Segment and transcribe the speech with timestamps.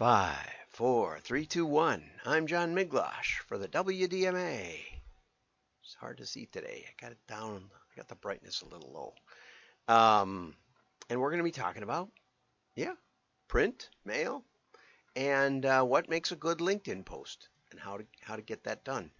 [0.00, 2.02] Five, four, three, two, one.
[2.24, 4.78] I'm John Miglautsch for the WDMA.
[5.82, 6.86] It's hard to see today.
[6.88, 7.64] I got it down.
[7.74, 8.90] I got the brightness a little
[9.86, 9.94] low.
[9.94, 10.54] Um,
[11.10, 12.08] and we're going to be talking about,
[12.74, 12.94] yeah,
[13.46, 14.42] print, mail,
[15.16, 18.86] and uh, what makes a good LinkedIn post and how to how to get that
[18.86, 19.10] done.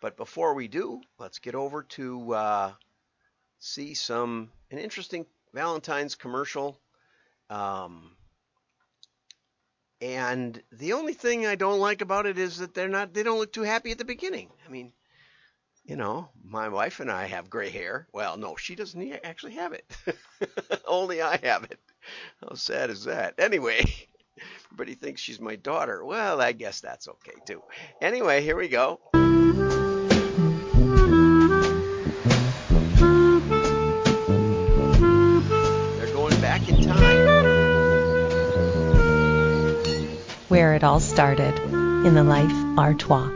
[0.00, 2.72] But before we do, let's get over to uh,
[3.58, 6.78] see some an interesting Valentine's commercial.
[7.50, 8.12] Um,
[10.00, 13.38] and the only thing I don't like about it is that they're not they don't
[13.38, 14.50] look too happy at the beginning.
[14.66, 14.92] I mean,
[15.84, 18.06] you know, my wife and I have gray hair.
[18.12, 19.84] Well, no, she doesn't actually have it.
[20.86, 21.80] Only I have it.
[22.40, 23.34] How sad is that?
[23.38, 23.84] Anyway,
[24.66, 26.04] everybody thinks she's my daughter.
[26.04, 27.62] Well, I guess that's okay too.
[28.00, 29.00] Anyway, here we go.
[40.70, 41.58] Where it all started
[42.06, 43.28] in the Life Artois.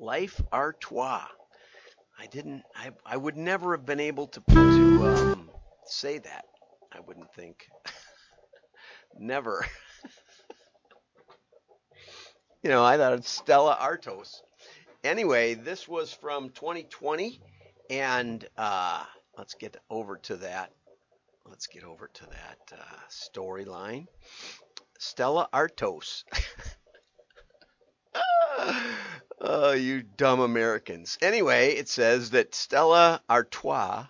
[0.00, 1.22] Life Artois.
[2.18, 2.64] I didn't.
[2.74, 5.48] I, I would never have been able to to um,
[5.84, 6.44] say that.
[6.92, 7.68] I wouldn't think.
[9.16, 9.64] never.
[12.64, 14.42] you know, I thought it's Stella Artois.
[15.04, 17.40] Anyway, this was from 2020,
[17.90, 19.04] and uh,
[19.38, 20.72] let's get over to that.
[21.48, 24.08] Let's get over to that uh, storyline.
[24.98, 26.24] Stella Artois.
[29.40, 31.18] oh, you dumb Americans.
[31.20, 34.06] Anyway, it says that Stella Artois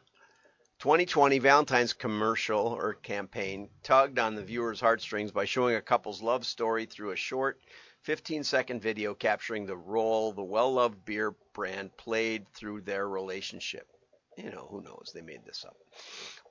[0.78, 6.44] 2020 Valentine's commercial or campaign tugged on the viewer's heartstrings by showing a couple's love
[6.44, 7.58] story through a short
[8.02, 13.88] 15 second video capturing the role the well loved beer brand played through their relationship.
[14.36, 15.12] You know, who knows?
[15.14, 15.76] They made this up.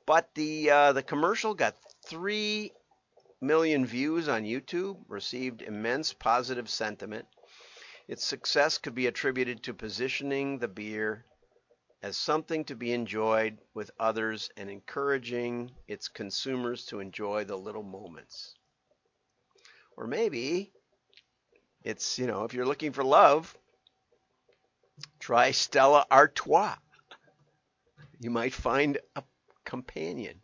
[0.08, 1.76] But the uh, the commercial got
[2.06, 2.72] three
[3.46, 7.26] million views on YouTube, received immense positive sentiment.
[8.08, 11.26] Its success could be attributed to positioning the beer
[12.04, 17.84] as something to be enjoyed with others and encouraging its consumers to enjoy the little
[17.84, 18.54] moments.
[19.98, 20.72] Or maybe
[21.84, 23.58] it's, you know, if you're looking for love,
[25.20, 26.76] try Stella Artois.
[28.20, 29.24] You might find a
[29.64, 30.42] companion.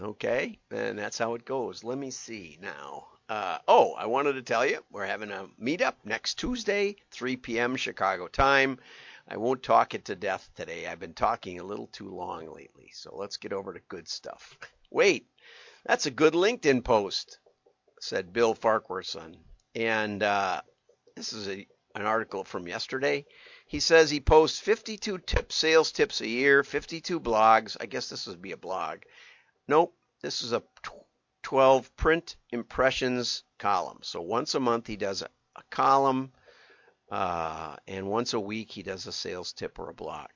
[0.00, 1.82] Okay, and that's how it goes.
[1.82, 3.08] Let me see now.
[3.28, 7.74] Uh, oh, I wanted to tell you we're having a meetup next Tuesday, 3 p.m.
[7.74, 8.78] Chicago time.
[9.26, 10.86] I won't talk it to death today.
[10.86, 14.56] I've been talking a little too long lately, so let's get over to good stuff.
[14.90, 15.26] Wait,
[15.84, 17.40] that's a good LinkedIn post,
[18.00, 19.36] said Bill Farquharson.
[19.74, 20.60] And uh,
[21.16, 21.66] this is a,
[21.96, 23.26] an article from yesterday.
[23.66, 27.76] He says he posts 52 tip, sales tips a year, 52 blogs.
[27.80, 29.00] I guess this would be a blog
[29.68, 30.62] Nope, this is a
[31.42, 33.98] 12 print impressions column.
[34.02, 36.32] So once a month he does a, a column,
[37.10, 40.28] uh, and once a week he does a sales tip or a blog.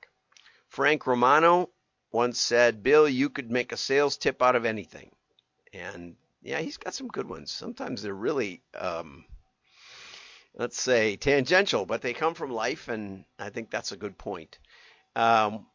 [0.69, 1.69] Frank Romano
[2.11, 5.11] once said, Bill, you could make a sales tip out of anything.
[5.73, 7.51] And yeah, he's got some good ones.
[7.51, 9.25] Sometimes they're really, um,
[10.55, 14.59] let's say, tangential, but they come from life, and I think that's a good point.
[15.15, 15.65] Um,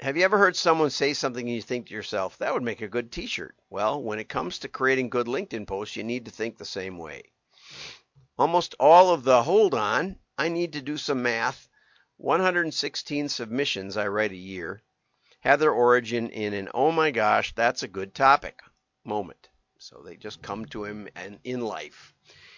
[0.00, 2.80] have you ever heard someone say something and you think to yourself, that would make
[2.80, 3.56] a good t shirt?
[3.70, 6.98] Well, when it comes to creating good LinkedIn posts, you need to think the same
[6.98, 7.24] way.
[8.38, 11.68] Almost all of the hold on, I need to do some math,
[12.16, 14.82] 116 submissions I write a year
[15.44, 18.60] have their origin in an oh my gosh, that's a good topic
[19.04, 19.50] moment.
[19.78, 22.14] So they just come to him and in life.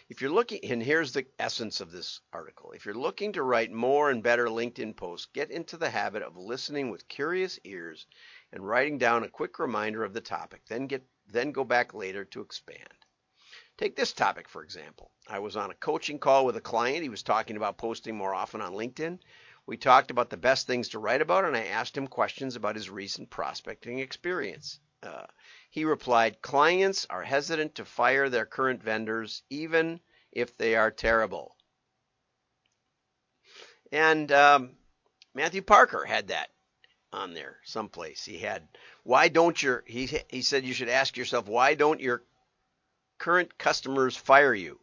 [0.08, 3.72] If you're looking, and here's the essence of this article if you're looking to write
[3.72, 8.06] more and better LinkedIn posts, get into the habit of listening with curious ears
[8.52, 12.24] and writing down a quick reminder of the topic, then, get, then go back later
[12.24, 13.04] to expand.
[13.78, 15.10] Take this topic, for example.
[15.26, 17.02] I was on a coaching call with a client.
[17.02, 19.18] He was talking about posting more often on LinkedIn.
[19.66, 22.76] We talked about the best things to write about, and I asked him questions about
[22.76, 24.78] his recent prospecting experience.
[25.06, 25.26] Uh,
[25.70, 30.00] he replied, Clients are hesitant to fire their current vendors, even
[30.32, 31.56] if they are terrible.
[33.92, 34.70] And um,
[35.34, 36.50] Matthew Parker had that
[37.12, 38.24] on there someplace.
[38.24, 38.66] He had,
[39.04, 42.22] why don't your, he, he said you should ask yourself, why don't your
[43.18, 44.78] current customers fire you?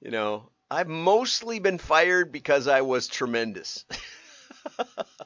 [0.00, 3.84] You know, I've mostly been fired because I was tremendous.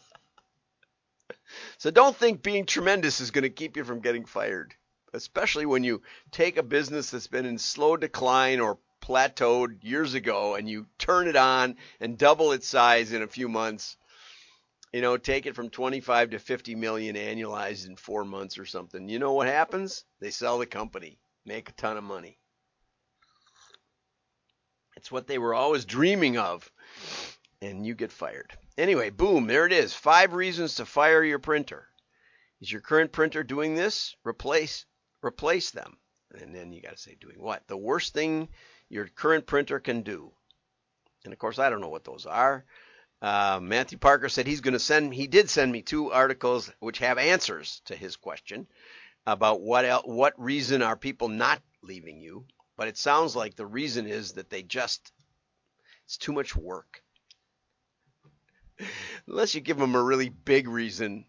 [1.78, 4.74] So don't think being tremendous is going to keep you from getting fired,
[5.12, 10.54] especially when you take a business that's been in slow decline or plateaued years ago
[10.54, 13.96] and you turn it on and double its size in a few months.
[14.92, 19.08] you know, take it from 25 to 50 million annualized in four months or something.
[19.08, 20.04] You know what happens?
[20.20, 22.38] They sell the company, make a ton of money.
[24.96, 26.70] It's what they were always dreaming of.
[27.62, 28.52] And you get fired.
[28.76, 29.94] Anyway, boom, there it is.
[29.94, 31.88] Five reasons to fire your printer.
[32.60, 34.14] Is your current printer doing this?
[34.24, 34.84] Replace
[35.22, 35.96] replace them.
[36.38, 37.66] And then you got to say doing what?
[37.66, 38.48] The worst thing
[38.88, 40.32] your current printer can do.
[41.24, 42.64] And of course, I don't know what those are.
[43.22, 45.14] Uh, Matthew Parker said he's going to send.
[45.14, 48.66] He did send me two articles which have answers to his question
[49.26, 52.46] about what el- what reason are people not leaving you.
[52.76, 55.12] But it sounds like the reason is that they just
[56.04, 57.02] it's too much work.
[59.26, 61.24] Unless you give them a really big reason,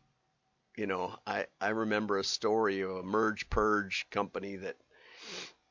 [0.75, 1.17] you know.
[1.25, 4.77] I I remember a story of a merge purge company that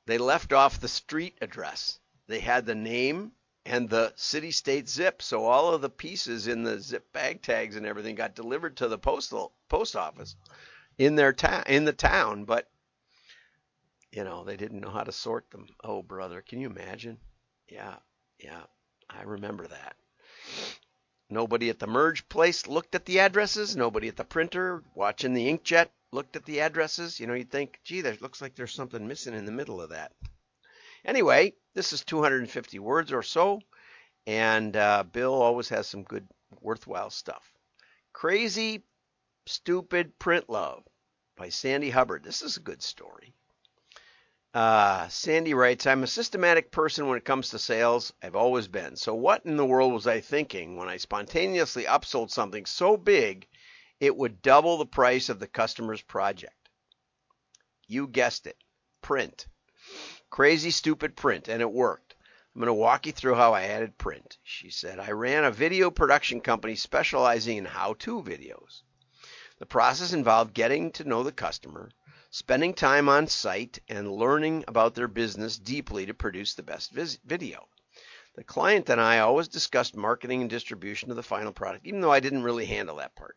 [0.06, 1.99] they left off the street address.
[2.26, 3.32] They had the name
[3.64, 5.20] and the city state zip.
[5.20, 8.88] So all of the pieces in the zip bag tags and everything got delivered to
[8.88, 10.37] the postal post office
[10.99, 12.69] in their town in the town, but
[14.12, 15.67] you know, they didn't know how to sort them.
[15.84, 17.19] Oh, brother, can you imagine?
[17.69, 17.96] Yeah,
[18.38, 18.62] yeah,
[19.11, 19.96] I remember that.
[21.28, 23.76] Nobody at the merge place looked at the addresses.
[23.76, 27.19] Nobody at the printer watching the inkjet looked at the addresses.
[27.19, 29.90] You know, you'd think, gee, there looks like there's something missing in the middle of
[29.90, 30.12] that.
[31.05, 33.61] Anyway, this is 250 words or so,
[34.26, 36.28] and uh, Bill always has some good,
[36.61, 37.52] worthwhile stuff.
[38.12, 38.84] Crazy,
[39.46, 40.84] Stupid Print Love
[41.37, 42.25] by Sandy Hubbard.
[42.25, 43.34] This is a good story.
[44.56, 48.14] Uh, Sandy writes, I'm a systematic person when it comes to sales.
[48.23, 48.97] I've always been.
[48.97, 53.49] So, what in the world was I thinking when I spontaneously upsold something so big
[54.00, 56.70] it would double the price of the customer's project?
[57.87, 58.56] You guessed it
[59.03, 59.47] print.
[60.31, 62.14] Crazy, stupid print, and it worked.
[62.55, 64.38] I'm going to walk you through how I added print.
[64.43, 68.81] She said, I ran a video production company specializing in how to videos.
[69.58, 71.91] The process involved getting to know the customer,
[72.31, 77.69] spending time on site, and learning about their business deeply to produce the best video.
[78.34, 82.12] The client and I always discussed marketing and distribution of the final product, even though
[82.12, 83.37] I didn't really handle that part.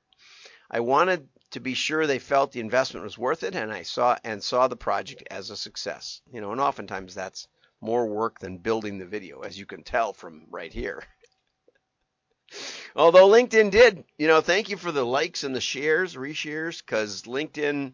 [0.70, 4.18] I wanted to be sure they felt the investment was worth it, and I saw
[4.24, 6.22] and saw the project as a success.
[6.32, 7.48] You know, and oftentimes that's
[7.82, 11.04] more work than building the video, as you can tell from right here.
[12.96, 17.24] Although LinkedIn did, you know, thank you for the likes and the shares, reshares, because
[17.24, 17.94] LinkedIn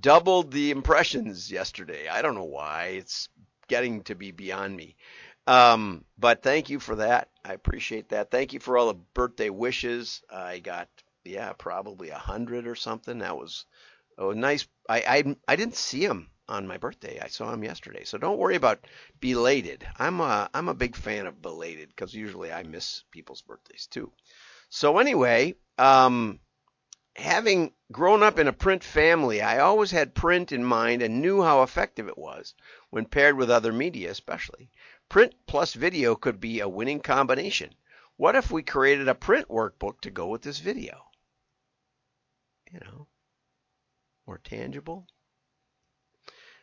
[0.00, 2.08] doubled the impressions yesterday.
[2.08, 2.94] I don't know why.
[2.98, 3.28] It's
[3.68, 4.96] getting to be beyond me.
[5.46, 7.28] Um, but thank you for that.
[7.44, 8.30] I appreciate that.
[8.30, 10.22] Thank you for all the birthday wishes.
[10.30, 10.88] I got,
[11.24, 13.18] yeah, probably a hundred or something.
[13.18, 13.66] That was
[14.18, 14.66] oh nice.
[14.88, 17.18] I, I I didn't see him on my birthday.
[17.20, 18.04] I saw him yesterday.
[18.04, 18.86] So don't worry about
[19.20, 19.86] belated.
[19.98, 24.12] I'm a I'm a big fan of belated because usually I miss people's birthdays too.
[24.68, 26.40] So anyway, um,
[27.16, 31.42] having grown up in a print family, I always had print in mind and knew
[31.42, 32.54] how effective it was
[32.90, 34.70] when paired with other media, especially.
[35.08, 37.74] Print plus video could be a winning combination.
[38.16, 41.06] What if we created a print workbook to go with this video?
[42.70, 43.06] You know,
[44.26, 45.06] more tangible.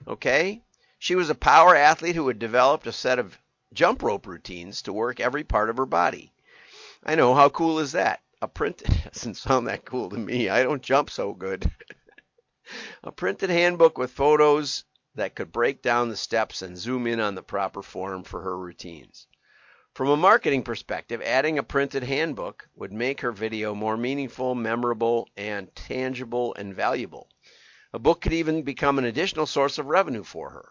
[0.08, 0.64] Okay?
[0.98, 3.38] She was a power athlete who had developed a set of
[3.72, 6.34] jump rope routines to work every part of her body.
[7.04, 8.22] I know, how cool is that?
[8.42, 10.48] A print doesn't sound that cool to me.
[10.48, 11.70] I don't jump so good.
[13.04, 17.36] a printed handbook with photos that could break down the steps and zoom in on
[17.36, 19.28] the proper form for her routines.
[19.94, 25.28] From a marketing perspective, adding a printed handbook would make her video more meaningful, memorable,
[25.36, 27.30] and tangible and valuable.
[27.92, 30.70] A book could even become an additional source of revenue for her.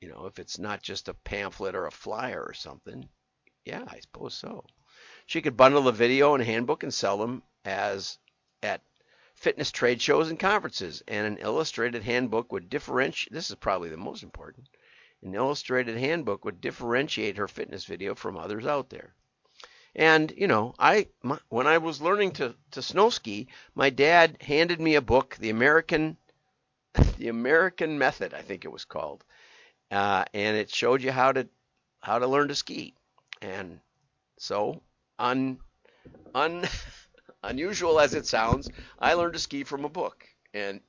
[0.00, 3.08] You know, if it's not just a pamphlet or a flyer or something.
[3.64, 4.64] Yeah, I suppose so.
[5.28, 8.16] She could bundle the video and handbook and sell them as
[8.62, 8.80] at
[9.34, 11.02] fitness trade shows and conferences.
[11.06, 13.30] And an illustrated handbook would differentiate.
[13.30, 14.70] This is probably the most important.
[15.22, 19.14] An illustrated handbook would differentiate her fitness video from others out there.
[19.94, 24.38] And you know, I my, when I was learning to to snow ski, my dad
[24.40, 26.16] handed me a book, the American
[27.18, 29.26] the American Method, I think it was called,
[29.90, 31.46] uh, and it showed you how to
[32.00, 32.94] how to learn to ski.
[33.42, 33.80] And
[34.38, 34.80] so,
[35.18, 35.58] un,
[36.34, 36.68] un,
[37.42, 40.24] unusual as it sounds, I learned to ski from a book.
[40.54, 40.80] And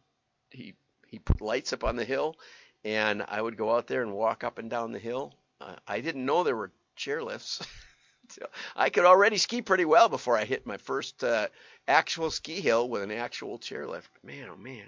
[0.50, 0.74] he
[1.07, 2.36] he put lights up on the hill,
[2.83, 5.33] and I would go out there and walk up and down the hill.
[5.59, 7.65] Uh, I didn't know there were chairlifts.
[8.75, 11.48] I could already ski pretty well before I hit my first uh,
[11.88, 14.09] actual ski hill with an actual chairlift.
[14.24, 14.86] Man, oh man.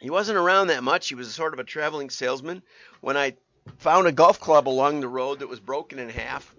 [0.00, 1.08] He wasn't around that much.
[1.08, 2.62] He was sort of a traveling salesman.
[3.00, 3.36] When I
[3.78, 6.54] found a golf club along the road that was broken in half,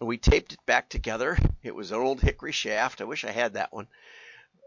[0.00, 1.38] and we taped it back together.
[1.62, 3.00] It was an old hickory shaft.
[3.00, 3.88] I wish I had that one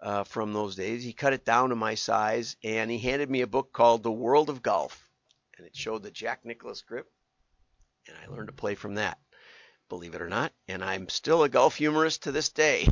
[0.02, 1.04] uh, from those days.
[1.04, 4.12] He cut it down to my size, and he handed me a book called The
[4.12, 5.10] World of Golf,
[5.58, 7.10] and it showed the Jack Nicklaus grip,
[8.08, 9.20] and I learned to play from that,
[9.90, 10.54] believe it or not.
[10.68, 12.88] And I'm still a golf humorist to this day.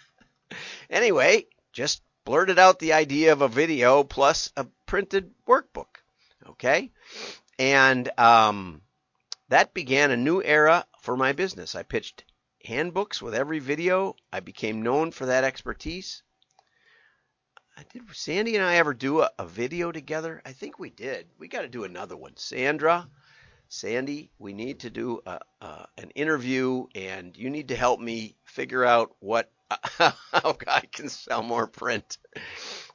[0.90, 5.86] anyway, just blurted out the idea of a video plus a printed workbook.
[6.46, 6.90] Okay,
[7.60, 8.80] and um,
[9.50, 11.74] that began a new era for my business.
[11.74, 12.24] I pitched
[12.64, 14.16] handbooks with every video.
[14.32, 16.22] I became known for that expertise.
[17.92, 20.40] Did Sandy and I ever do a, a video together?
[20.44, 21.28] I think we did.
[21.38, 22.36] We got to do another one.
[22.36, 23.08] Sandra,
[23.68, 25.40] Sandy, we need to do a,
[25.98, 29.50] an interview, and you need to help me figure out what
[29.98, 32.18] how I can sell more print.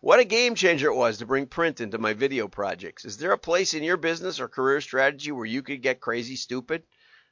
[0.01, 3.05] What a game changer it was to bring print into my video projects.
[3.05, 6.35] Is there a place in your business or career strategy where you could get crazy
[6.35, 6.83] stupid?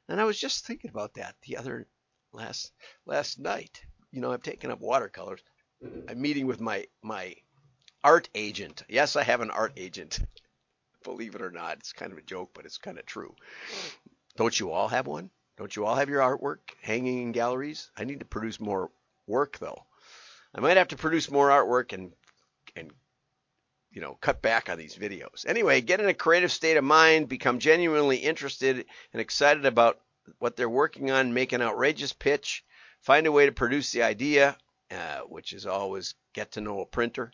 [0.08, 1.86] And I was just thinking about that the other
[2.32, 2.72] last
[3.06, 3.82] last night.
[4.10, 5.40] You know, I've taken up watercolors.
[6.08, 7.34] I'm meeting with my my
[8.02, 8.82] art agent.
[8.88, 10.18] Yes, I have an art agent.
[11.04, 13.34] Believe it or not, it's kind of a joke, but it's kind of true.
[14.36, 15.30] Don't you all have one?
[15.58, 17.90] Don't you all have your artwork hanging in galleries?
[17.96, 18.90] I need to produce more
[19.26, 19.84] work though.
[20.54, 22.12] I might have to produce more artwork and
[22.76, 22.90] and
[23.90, 25.46] you know cut back on these videos.
[25.46, 30.00] Anyway, get in a creative state of mind, become genuinely interested and excited about
[30.38, 32.64] what they're working on, make an outrageous pitch,
[33.00, 34.56] find a way to produce the idea,
[34.90, 37.32] uh, which is always get to know a printer.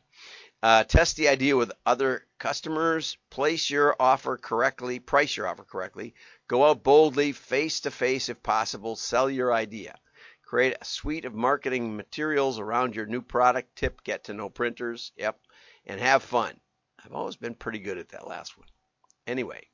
[0.63, 3.17] Uh, test the idea with other customers.
[3.31, 4.99] Place your offer correctly.
[4.99, 6.15] Price your offer correctly.
[6.49, 8.97] Go out boldly, face to face if possible.
[8.97, 9.99] Sell your idea.
[10.51, 13.77] Create a suite of marketing materials around your new product.
[13.77, 15.13] Tip: get to know printers.
[15.17, 15.39] Yep,
[15.87, 16.59] and have fun.
[16.99, 18.67] I've always been pretty good at that last one.
[19.29, 19.69] Anyway,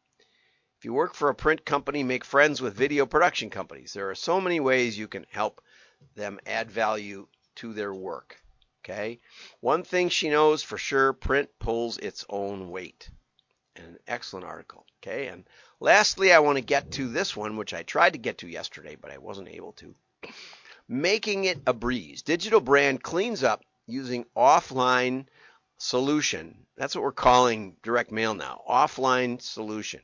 [0.79, 3.95] if you work for a print company, make friends with video production companies.
[3.95, 5.63] There are so many ways you can help
[6.15, 8.39] them add value to their work.
[8.85, 9.21] Okay.
[9.61, 13.09] One thing she knows for sure print pulls its own weight.
[13.77, 14.85] An excellent article.
[15.03, 15.29] Okay.
[15.29, 15.49] And
[15.81, 18.95] lastly, I want to get to this one, which I tried to get to yesterday,
[19.01, 19.95] but I wasn't able to.
[20.89, 22.23] Making it a breeze.
[22.23, 25.27] Digital brand cleans up using offline
[25.79, 26.67] solution.
[26.77, 28.63] That's what we're calling direct mail now.
[28.69, 30.01] Offline solution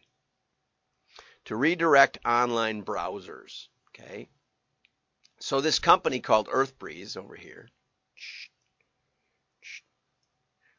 [1.44, 3.68] to redirect online browsers.
[3.90, 4.28] Okay.
[5.40, 7.68] So this company called EarthBreeze over here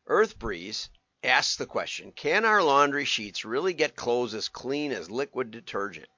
[0.07, 0.89] EarthBreeze
[1.23, 6.09] asks the question Can our laundry sheets really get clothes as clean as liquid detergent?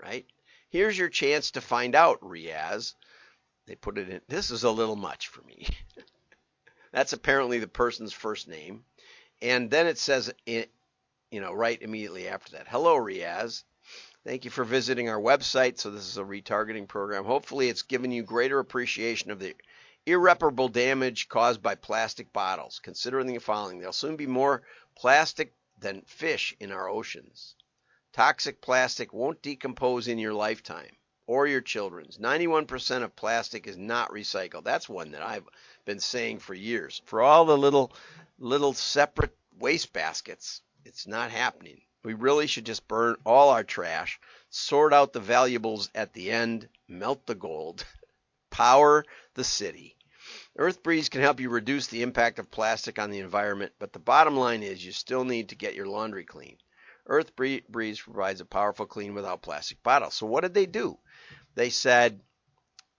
[0.00, 0.26] Right?
[0.74, 2.94] Here's your chance to find out, Riaz.
[3.66, 4.20] They put it in.
[4.26, 5.68] This is a little much for me.
[6.92, 8.84] That's apparently the person's first name.
[9.40, 10.66] And then it says, you
[11.30, 13.62] know, right immediately after that Hello, Riaz.
[14.24, 15.78] Thank you for visiting our website.
[15.78, 17.24] So, this is a retargeting program.
[17.24, 19.54] Hopefully, it's given you greater appreciation of the
[20.06, 22.80] irreparable damage caused by plastic bottles.
[22.82, 24.62] Considering the following, there'll soon be more
[24.96, 27.54] plastic than fish in our oceans.
[28.14, 32.16] Toxic plastic won't decompose in your lifetime or your children's.
[32.16, 34.62] 91% of plastic is not recycled.
[34.62, 35.48] That's one that I've
[35.84, 37.02] been saying for years.
[37.06, 37.92] For all the little
[38.38, 41.80] little separate waste baskets, it's not happening.
[42.04, 46.68] We really should just burn all our trash, sort out the valuables at the end,
[46.86, 47.84] melt the gold,
[48.50, 49.04] power
[49.34, 49.96] the city.
[50.56, 54.36] EarthBreeze can help you reduce the impact of plastic on the environment, but the bottom
[54.36, 56.58] line is you still need to get your laundry clean.
[57.08, 60.14] EarthBreeze provides a powerful clean without plastic bottles.
[60.14, 60.98] So what did they do?
[61.54, 62.20] They said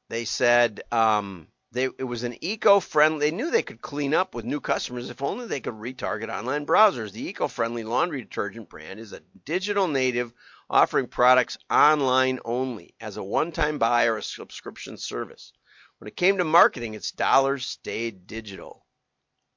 [0.10, 3.20] they said um, they it was an eco-friendly.
[3.20, 6.66] They knew they could clean up with new customers if only they could retarget online
[6.66, 7.12] browsers.
[7.12, 10.32] The eco-friendly laundry detergent brand is a digital native
[10.70, 15.52] offering products online only as a one-time buy or a subscription service.
[15.98, 18.85] When it came to marketing, its dollars stayed digital.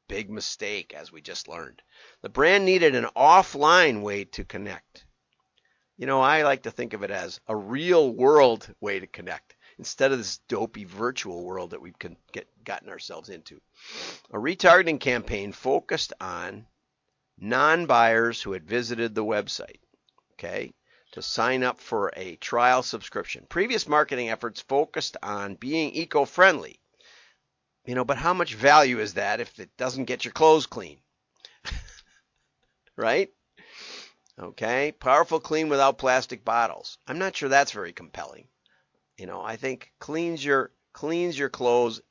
[0.08, 1.82] Big mistake, as we just learned.
[2.22, 5.04] The brand needed an offline way to connect.
[5.96, 9.56] You know, I like to think of it as a real world way to connect
[9.78, 11.98] instead of this dopey virtual world that we've
[12.32, 13.60] get, gotten ourselves into.
[14.32, 16.66] A retargeting campaign focused on
[17.38, 19.80] non buyers who had visited the website.
[20.32, 20.72] Okay
[21.12, 23.46] to sign up for a trial subscription.
[23.48, 26.80] Previous marketing efforts focused on being eco friendly.
[27.88, 30.98] You know, but how much value is that if it doesn't get your clothes clean?
[32.96, 33.30] right?
[34.38, 34.92] Okay.
[34.92, 36.98] Powerful clean without plastic bottles.
[37.06, 38.46] I'm not sure that's very compelling.
[39.16, 42.02] You know, I think cleans your cleans your clothes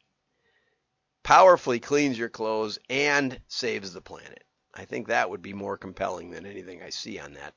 [1.22, 4.44] powerfully cleans your clothes and saves the planet.
[4.74, 7.54] I think that would be more compelling than anything I see on that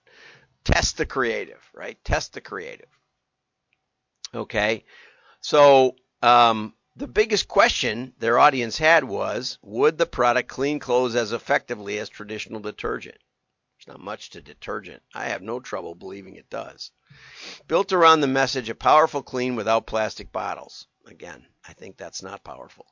[0.65, 1.97] Test the creative, right?
[2.05, 2.91] Test the creative.
[4.35, 4.85] Okay,
[5.41, 11.33] so um, the biggest question their audience had was, would the product clean clothes as
[11.33, 13.17] effectively as traditional detergent?
[13.79, 15.03] There's not much to detergent.
[15.15, 16.91] I have no trouble believing it does.
[17.67, 20.89] Built around the message, a powerful clean without plastic bottles.
[21.07, 22.85] Again, I think that's not powerful.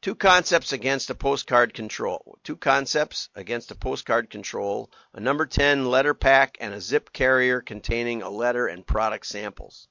[0.00, 2.38] Two concepts against a postcard control.
[2.44, 4.90] Two concepts against a postcard control.
[5.12, 9.86] A number 10 letter pack and a zip carrier containing a letter and product samples.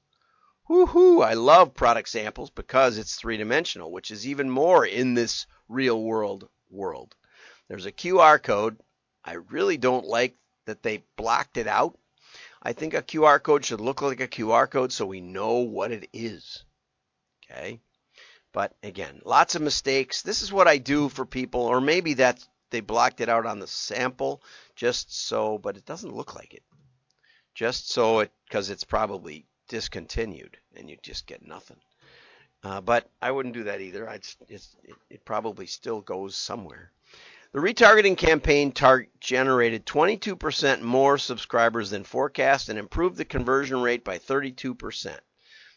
[0.68, 1.22] Woohoo!
[1.22, 6.02] I love product samples because it's three dimensional, which is even more in this real
[6.02, 7.14] world world.
[7.68, 8.78] There's a QR code
[9.24, 11.98] I really don't like that they blocked it out.
[12.62, 15.92] I think a QR code should look like a QR code so we know what
[15.92, 16.64] it is.
[17.44, 17.80] Okay?
[18.52, 20.22] But again, lots of mistakes.
[20.22, 23.58] This is what I do for people, or maybe that they blocked it out on
[23.58, 24.42] the sample
[24.76, 26.62] just so, but it doesn't look like it.
[27.54, 31.78] Just so it, because it's probably discontinued and you just get nothing.
[32.62, 34.06] Uh, but I wouldn't do that either.
[34.06, 34.66] It,
[35.10, 36.92] it probably still goes somewhere.
[37.50, 44.04] The retargeting campaign tar- generated 22% more subscribers than forecast and improved the conversion rate
[44.04, 45.18] by 32%.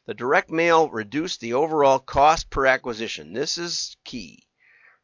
[0.05, 3.33] The direct mail reduced the overall cost per acquisition.
[3.33, 4.43] This is key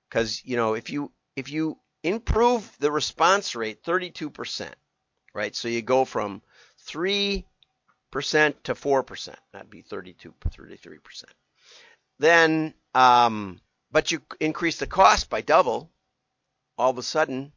[0.07, 4.71] because you know if you if you improve the response rate 32%,
[5.33, 5.55] right?
[5.55, 6.43] So you go from
[8.13, 9.36] 3% to 4%.
[9.51, 11.24] That'd be 32 33%.
[12.20, 13.60] Then um,
[13.91, 15.89] but you increase the cost by double,
[16.77, 17.51] all of a sudden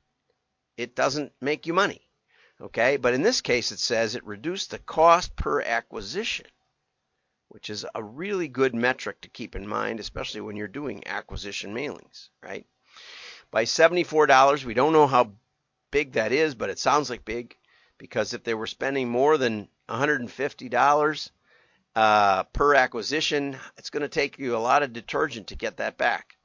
[0.76, 2.00] it doesn't make you money.
[2.60, 6.46] Okay, but in this case it says it reduced the cost per acquisition,
[7.48, 11.74] which is a really good metric to keep in mind, especially when you're doing acquisition
[11.74, 12.66] mailings, right?
[13.50, 15.32] By $74, we don't know how
[15.90, 17.56] big that is, but it sounds like big
[17.98, 21.30] because if they were spending more than $150
[21.94, 25.96] uh, per acquisition, it's going to take you a lot of detergent to get that
[25.96, 26.36] back.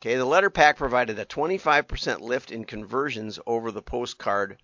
[0.00, 4.58] Okay, the letter pack provided a 25% lift in conversions over the postcard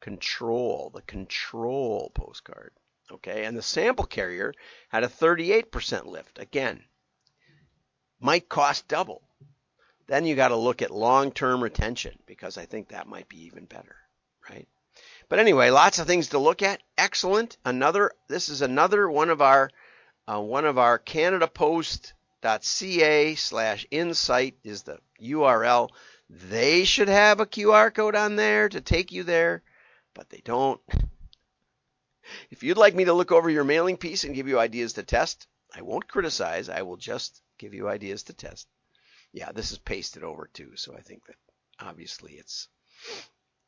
[0.00, 2.72] control, the control postcard.
[3.10, 4.54] Okay, and the sample carrier
[4.88, 6.38] had a 38% lift.
[6.38, 6.84] Again,
[8.20, 9.22] might cost double.
[10.06, 13.64] Then you got to look at long-term retention because I think that might be even
[13.66, 13.96] better,
[14.48, 14.68] right?
[15.28, 16.82] But anyway, lots of things to look at.
[16.98, 17.56] Excellent.
[17.64, 18.12] Another.
[18.28, 19.70] This is another one of our
[20.26, 25.90] uh, one of our Canada Post ca slash insight is the URL.
[26.28, 29.62] They should have a QR code on there to take you there,
[30.14, 30.80] but they don't.
[32.50, 35.02] If you'd like me to look over your mailing piece and give you ideas to
[35.02, 36.68] test, I won't criticize.
[36.68, 38.68] I will just give you ideas to test.
[39.32, 41.36] Yeah, this is pasted over too, so I think that
[41.80, 42.68] obviously it's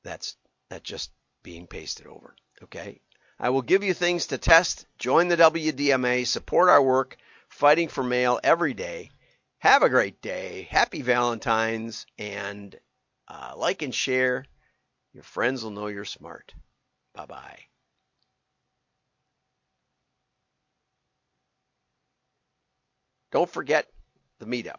[0.03, 0.37] that's
[0.71, 1.11] that just
[1.45, 2.35] being pasted over.
[2.65, 3.01] Okay.
[3.39, 4.87] I will give you things to test.
[4.99, 7.17] Join the WDMA, support our work,
[7.49, 9.11] fighting for mail every day.
[9.59, 10.67] Have a great day.
[10.71, 12.07] Happy Valentine's.
[12.19, 12.77] And
[13.29, 14.45] uh, like and share.
[15.13, 16.53] Your friends will know you're smart.
[17.15, 17.61] Bye bye.
[23.31, 23.89] Don't forget
[24.39, 24.79] the meetup.